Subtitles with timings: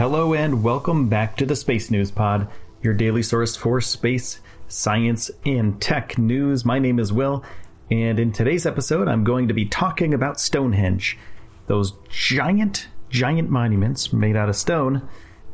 [0.00, 2.48] Hello and welcome back to the Space News Pod,
[2.80, 6.64] your daily source for space, science, and tech news.
[6.64, 7.44] My name is Will,
[7.90, 11.18] and in today's episode, I'm going to be talking about Stonehenge,
[11.66, 15.06] those giant, giant monuments made out of stone.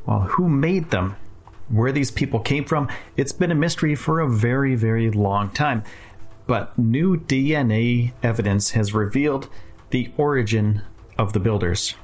[0.06, 1.16] Well, who made them?
[1.68, 2.88] Where these people came from?
[3.16, 5.82] It's been a mystery for a very, very long time.
[6.46, 9.48] But new DNA evidence has revealed
[9.90, 10.82] the origin
[11.18, 11.96] of the builders.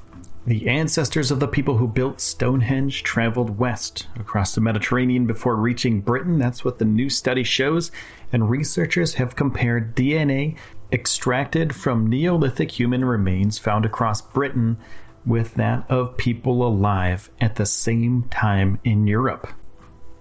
[0.44, 6.00] The ancestors of the people who built Stonehenge traveled west across the Mediterranean before reaching
[6.00, 6.38] Britain.
[6.40, 7.92] That's what the new study shows.
[8.32, 10.56] And researchers have compared DNA
[10.90, 14.78] extracted from Neolithic human remains found across Britain
[15.24, 19.48] with that of people alive at the same time in Europe.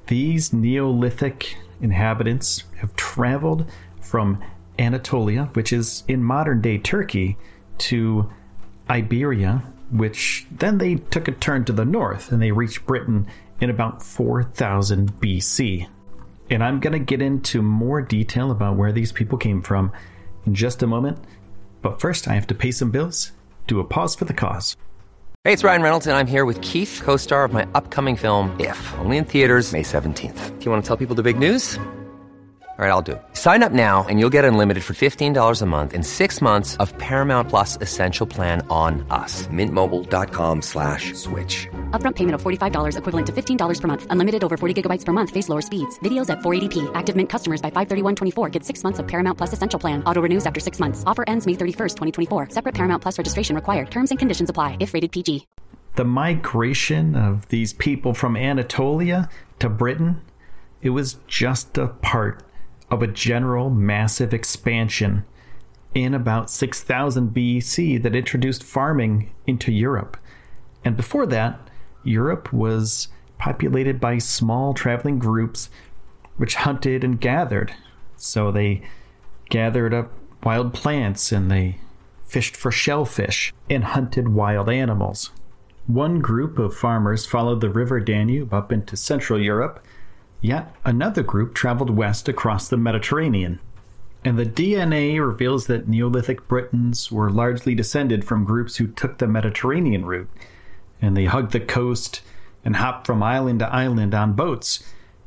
[0.06, 3.66] These Neolithic inhabitants have traveled
[4.00, 4.44] from
[4.78, 7.38] Anatolia, which is in modern day Turkey,
[7.80, 8.30] to
[8.88, 13.28] Iberia, which then they took a turn to the north and they reached Britain
[13.60, 15.88] in about 4000 BC.
[16.50, 19.92] And I'm going to get into more detail about where these people came from
[20.46, 21.20] in just a moment.
[21.82, 23.32] But first, I have to pay some bills.
[23.68, 24.76] Do a pause for the cause.
[25.44, 28.56] Hey, it's Ryan Reynolds, and I'm here with Keith, co star of my upcoming film,
[28.60, 30.60] If, only in theaters, May 17th.
[30.60, 31.80] Do you want to tell people the big news?
[32.82, 33.22] All right, I'll do it.
[33.34, 36.98] Sign up now and you'll get unlimited for $15 a month in six months of
[36.98, 39.46] Paramount Plus Essential Plan on us.
[39.54, 41.68] Mintmobile.com slash switch.
[41.92, 44.08] Upfront payment of $45 equivalent to $15 per month.
[44.10, 45.30] Unlimited over 40 gigabytes per month.
[45.30, 46.00] Face lower speeds.
[46.00, 46.90] Videos at 480p.
[46.96, 50.04] Active Mint customers by 531.24 get six months of Paramount Plus Essential Plan.
[50.06, 51.04] Auto renews after six months.
[51.06, 51.98] Offer ends May 31st,
[52.30, 52.50] 2024.
[52.50, 53.92] Separate Paramount Plus registration required.
[53.92, 55.46] Terms and conditions apply if rated PG.
[55.98, 60.20] The migration of these people from Anatolia to Britain,
[60.82, 62.42] it was just a part
[62.92, 65.26] of a general massive expansion
[65.96, 70.18] in about 6000 BC that introduced farming into Europe.
[70.84, 71.60] And before that,
[72.04, 73.08] Europe was
[73.38, 75.70] populated by small traveling groups
[76.38, 77.74] which hunted and gathered.
[78.16, 78.82] So they
[79.50, 80.12] gathered up
[80.44, 81.78] wild plants and they
[82.26, 85.32] fished for shellfish and hunted wild animals.
[85.88, 89.84] One group of farmers followed the river Danube up into Central Europe
[90.42, 93.60] Yet another group traveled west across the Mediterranean.
[94.26, 99.28] And the DNA reveals that Neolithic Britons were largely descended from groups who took the
[99.28, 100.30] Mediterranean route,
[101.02, 102.22] and they hugged the coast
[102.64, 104.84] and hopped from island to island on boats.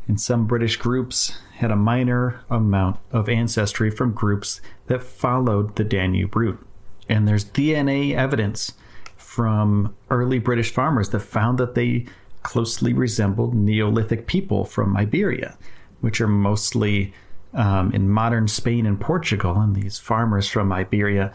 [0.06, 5.84] And some British groups had a minor amount of ancestry from groups that followed the
[5.84, 6.64] Danube route.
[7.08, 8.74] And there's DNA evidence
[9.16, 12.06] from early British farmers that found that they
[12.44, 15.58] closely resembled Neolithic people from Iberia,
[16.00, 17.12] which are mostly
[17.52, 19.60] um, in modern Spain and Portugal.
[19.60, 21.32] And these farmers from Iberia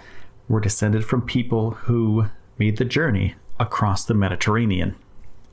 [0.48, 2.28] were descended from people who
[2.58, 4.96] made the journey across the Mediterranean.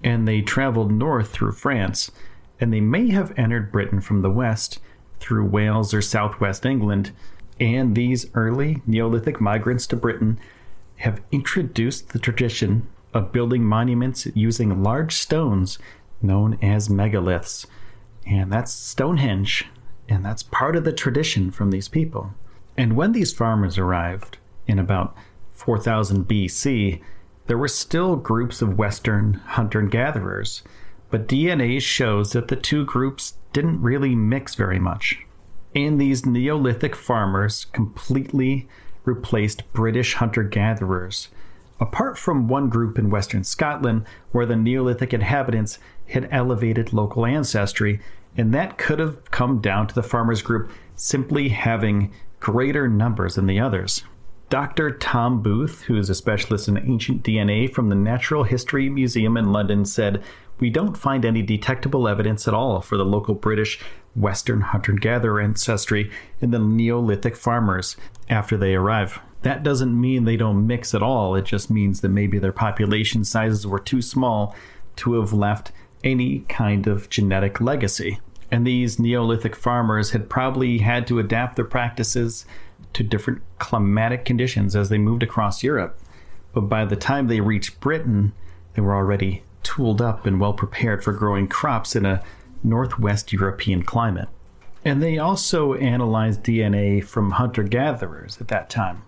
[0.05, 2.11] And they traveled north through France,
[2.61, 4.79] and they may have entered Britain from the west
[5.19, 7.11] through Wales or southwest England.
[7.59, 10.39] And these early Neolithic migrants to Britain
[10.97, 12.87] have introduced the tradition
[13.17, 15.79] of building monuments using large stones
[16.21, 17.65] known as megaliths.
[18.27, 19.65] And that's Stonehenge.
[20.07, 22.35] And that's part of the tradition from these people.
[22.77, 24.37] And when these farmers arrived
[24.67, 25.17] in about
[25.55, 27.01] 4000 BC,
[27.47, 30.63] there were still groups of Western hunter gatherers,
[31.11, 35.19] but DNA shows that the two groups didn't really mix very much.
[35.75, 38.69] And these Neolithic farmers completely
[39.05, 41.29] replaced British hunter gatherers
[41.81, 45.79] apart from one group in western Scotland where the Neolithic inhabitants
[46.09, 48.01] had elevated local ancestry,
[48.37, 53.47] and that could have come down to the farmers group simply having greater numbers than
[53.47, 54.05] the others.
[54.49, 54.93] Dr.
[54.93, 59.51] Tom Booth, who is a specialist in ancient DNA from the Natural History Museum in
[59.53, 60.23] London, said,
[60.61, 63.81] We don't find any detectable evidence at all for the local British
[64.15, 67.97] Western hunter gatherer ancestry in the Neolithic farmers
[68.31, 69.19] after they arrive.
[69.43, 73.25] That doesn't mean they don't mix at all, it just means that maybe their population
[73.25, 74.55] sizes were too small
[74.97, 75.73] to have left
[76.05, 78.21] any kind of genetic legacy.
[78.51, 82.47] And these Neolithic farmers had probably had to adapt their practices
[82.97, 85.99] to different climatic conditions as they moved across Europe.
[86.55, 88.33] But by the time they reached Britain,
[88.73, 92.25] they were already tooled up and well prepared for growing crops in a
[92.65, 94.31] northwest European climate.
[94.83, 99.03] And they also analyzed DNA from hunter gatherers at that time.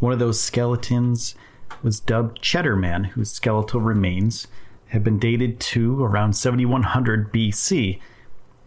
[0.00, 1.36] One of those skeletons
[1.80, 4.48] was dubbed Cheddar Man, whose skeletal remains
[4.88, 8.00] had been dated to around 7100 BC.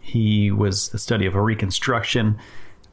[0.00, 2.38] He was the study of a reconstruction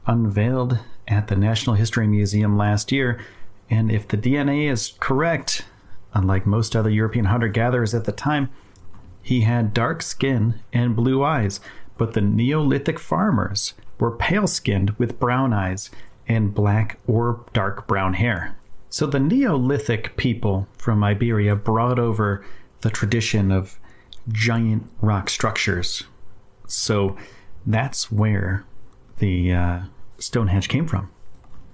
[0.06, 0.78] unveiled
[1.08, 3.20] at the National History Museum last year.
[3.70, 5.64] And if the DNA is correct,
[6.12, 8.50] unlike most other European hunter gatherers at the time,
[9.22, 11.60] he had dark skin and blue eyes,
[11.96, 15.90] but the Neolithic farmers were pale skinned with brown eyes
[16.28, 18.56] and black or dark brown hair.
[18.90, 22.44] So the Neolithic people from Iberia brought over
[22.82, 23.78] the tradition of
[24.30, 26.04] giant rock structures.
[26.66, 27.16] So
[27.66, 28.64] that's where
[29.18, 29.80] the uh,
[30.18, 31.10] Stonehenge came from.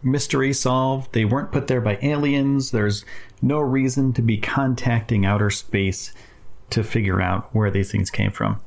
[0.03, 1.13] Mystery solved.
[1.13, 2.71] They weren't put there by aliens.
[2.71, 3.05] There's
[3.43, 6.13] no reason to be contacting outer space
[6.71, 8.61] to figure out where these things came from.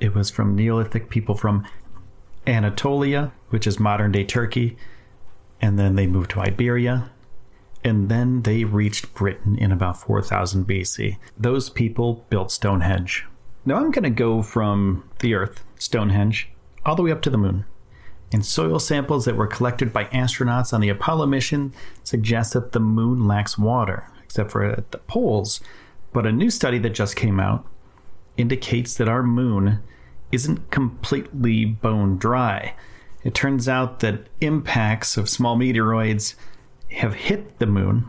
[0.00, 1.66] It was from Neolithic people from
[2.46, 4.76] Anatolia, which is modern day Turkey,
[5.60, 7.10] and then they moved to Iberia,
[7.84, 11.16] and then they reached Britain in about 4000 BC.
[11.36, 13.26] Those people built Stonehenge.
[13.64, 16.50] Now I'm going to go from the Earth, Stonehenge,
[16.84, 17.64] all the way up to the moon.
[18.32, 21.72] And soil samples that were collected by astronauts on the Apollo mission
[22.04, 25.60] suggest that the moon lacks water, except for at the poles.
[26.12, 27.66] But a new study that just came out
[28.36, 29.80] indicates that our moon
[30.30, 32.74] isn't completely bone dry.
[33.24, 36.34] It turns out that impacts of small meteoroids
[36.92, 38.08] have hit the moon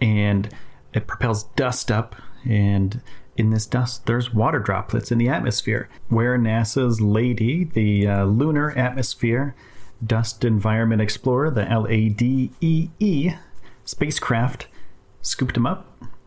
[0.00, 0.48] and
[0.92, 3.00] it propels dust up and
[3.36, 8.70] in this dust there's water droplets in the atmosphere where nasa's LADEE the uh, lunar
[8.72, 9.54] atmosphere
[10.04, 13.38] dust environment explorer the ladee
[13.84, 14.66] spacecraft
[15.20, 15.86] scooped them up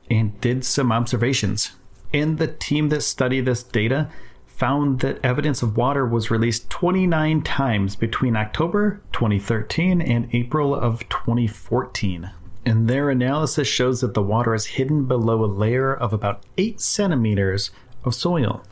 [0.10, 1.72] and did some observations
[2.14, 4.10] and the team that studied this data
[4.56, 11.08] found that evidence of water was released 29 times between October 2013 and April of
[11.10, 12.32] 2014.
[12.66, 16.82] And their analysis shows that the water is hidden below a layer of about 8
[16.82, 17.70] centimeters
[18.04, 18.64] of soil.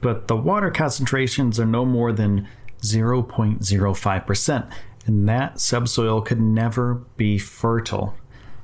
[0.00, 2.46] But the water concentrations are no more than
[2.82, 4.72] 0.05%,
[5.06, 8.14] and that subsoil could never be fertile.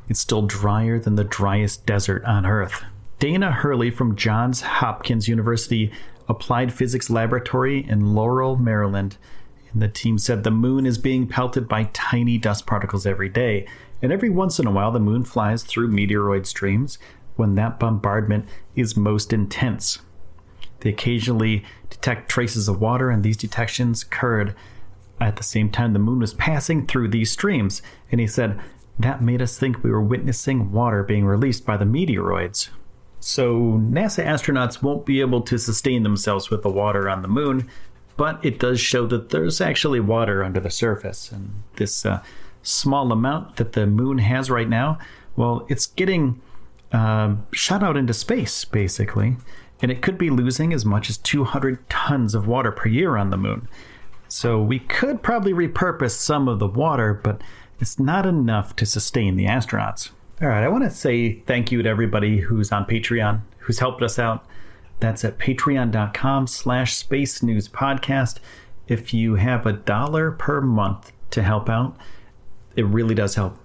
[0.09, 2.85] It's still drier than the driest desert on Earth.
[3.19, 5.91] Dana Hurley from Johns Hopkins University
[6.29, 9.17] Applied Physics Laboratory in Laurel, Maryland.
[9.73, 13.67] And the team said the moon is being pelted by tiny dust particles every day.
[14.05, 16.99] And every once in a while, the moon flies through meteoroid streams
[17.37, 18.47] when that bombardment
[18.77, 19.99] is most intense.
[20.81, 24.55] They occasionally detect traces of water, and these detections occurred
[25.23, 27.81] at the same time the moon was passing through these streams.
[28.13, 28.61] And he said,
[28.99, 32.69] that made us think we were witnessing water being released by the meteoroids.
[33.21, 37.71] So NASA astronauts won't be able to sustain themselves with the water on the moon,
[38.19, 41.33] but it does show that there's actually water under the surface.
[41.33, 42.23] And this uh,
[42.65, 44.99] small amount that the moon has right now,
[45.37, 46.41] well, it's getting
[46.93, 49.37] uh, shot out into space, basically.
[49.83, 53.31] And it could be losing as much as 200 tons of water per year on
[53.31, 53.69] the moon.
[54.29, 57.41] So we could probably repurpose some of the water, but
[57.81, 60.11] it's not enough to sustain the astronauts.
[60.41, 64.03] All right, I want to say thank you to everybody who's on Patreon, who's helped
[64.03, 64.47] us out.
[65.01, 68.39] That's at patreon.com slash space news podcast.
[68.89, 71.97] If you have a dollar per month to help out,
[72.77, 73.59] it really does help.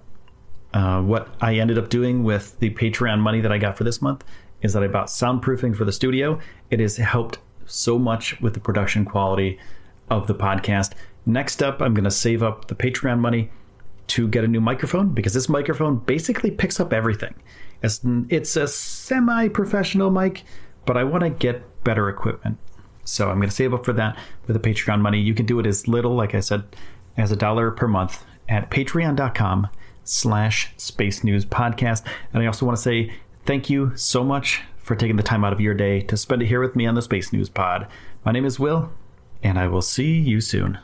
[0.72, 4.00] Uh, what I ended up doing with the Patreon money that I got for this
[4.00, 4.24] month
[4.62, 6.38] is that I bought soundproofing for the studio.
[6.70, 9.58] It has helped so much with the production quality
[10.10, 10.92] of the podcast.
[11.26, 13.50] Next up, I'm going to save up the Patreon money
[14.08, 17.34] to get a new microphone because this microphone basically picks up everything.
[17.82, 20.44] It's, it's a semi professional mic,
[20.84, 22.58] but I want to get better equipment.
[23.04, 25.20] So I'm going to save up for that with the Patreon money.
[25.20, 26.64] You can do it as little, like I said,
[27.16, 29.68] as a dollar per month at patreon.com
[30.04, 32.04] slash space news podcast.
[32.32, 33.14] And I also want to say
[33.46, 36.48] thank you so much for taking the time out of your day to spend it
[36.48, 37.86] here with me on the Space News Pod.
[38.24, 38.90] My name is Will,
[39.42, 40.78] and I will see you soon.